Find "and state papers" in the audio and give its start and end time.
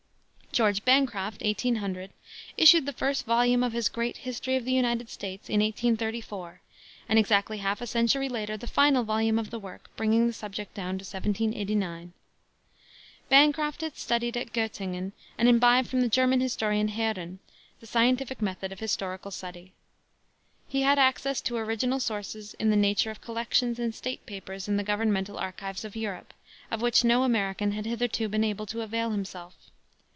23.79-24.67